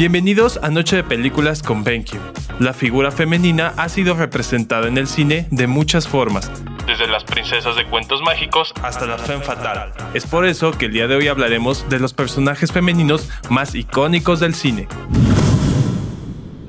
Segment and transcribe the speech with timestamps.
[0.00, 2.14] Bienvenidos a Noche de Películas con BenQ.
[2.58, 6.50] La figura femenina ha sido representada en el cine de muchas formas,
[6.86, 9.92] desde las princesas de cuentos mágicos hasta la femme fatal.
[10.14, 14.40] Es por eso que el día de hoy hablaremos de los personajes femeninos más icónicos
[14.40, 14.88] del cine.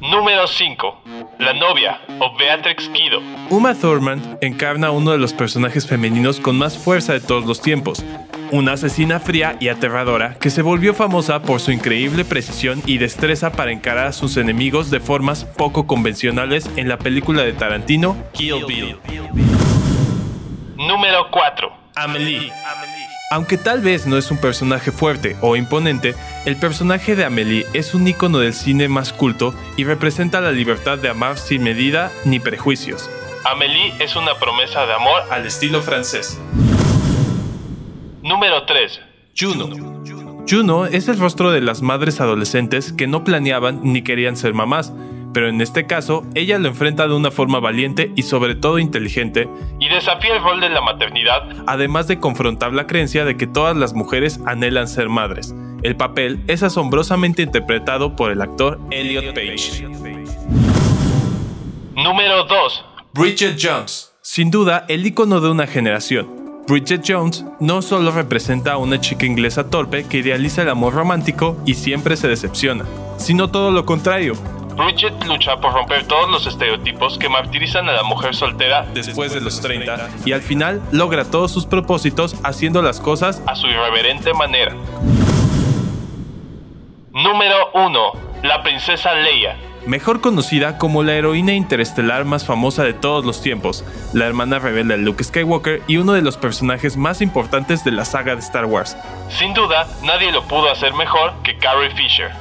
[0.01, 1.01] Número 5.
[1.39, 3.21] La novia, o Beatrix Kido.
[3.49, 8.03] Uma Thurman encarna uno de los personajes femeninos con más fuerza de todos los tiempos,
[8.51, 13.51] una asesina fría y aterradora que se volvió famosa por su increíble precisión y destreza
[13.51, 18.65] para encarar a sus enemigos de formas poco convencionales en la película de Tarantino, Kill
[18.65, 18.97] Bill.
[20.75, 21.71] Número 4.
[21.95, 22.51] Amelie.
[23.31, 27.93] Aunque tal vez no es un personaje fuerte o imponente, el personaje de Amelie es
[27.93, 32.41] un icono del cine más culto y representa la libertad de amar sin medida ni
[32.41, 33.09] prejuicios.
[33.45, 36.39] Amélie es una promesa de amor al estilo francés.
[38.31, 39.01] Número 3.
[39.37, 39.67] Juno.
[40.49, 44.93] Juno es el rostro de las madres adolescentes que no planeaban ni querían ser mamás,
[45.33, 49.49] pero en este caso ella lo enfrenta de una forma valiente y sobre todo inteligente
[49.81, 53.75] y desafía el rol de la maternidad, además de confrontar la creencia de que todas
[53.75, 55.53] las mujeres anhelan ser madres.
[55.83, 59.89] El papel es asombrosamente interpretado por el actor Elliot Page.
[61.95, 62.85] Número 2.
[63.13, 64.13] Bridget Jones.
[64.21, 66.40] Sin duda, el icono de una generación.
[66.67, 71.57] Bridget Jones no solo representa a una chica inglesa torpe que idealiza el amor romántico
[71.65, 72.85] y siempre se decepciona,
[73.17, 74.35] sino todo lo contrario.
[74.77, 79.41] Bridget lucha por romper todos los estereotipos que martirizan a la mujer soltera después de
[79.41, 84.33] los 30 y al final logra todos sus propósitos haciendo las cosas a su irreverente
[84.33, 84.73] manera.
[87.11, 88.11] Número 1.
[88.43, 93.83] La princesa Leia mejor conocida como la heroína interestelar más famosa de todos los tiempos,
[94.13, 98.05] la hermana rebelde de Luke Skywalker y uno de los personajes más importantes de la
[98.05, 98.97] saga de Star Wars.
[99.29, 102.31] Sin duda, nadie lo pudo hacer mejor que Carrie Fisher.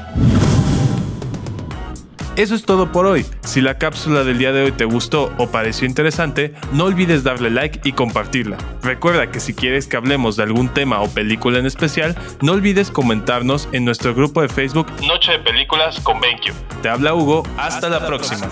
[2.40, 3.26] Eso es todo por hoy.
[3.42, 7.50] Si la cápsula del día de hoy te gustó o pareció interesante, no olvides darle
[7.50, 8.56] like y compartirla.
[8.82, 12.90] Recuerda que si quieres que hablemos de algún tema o película en especial, no olvides
[12.90, 16.54] comentarnos en nuestro grupo de Facebook Noche de Películas con BenQ.
[16.80, 18.48] Te habla Hugo, hasta, la próxima.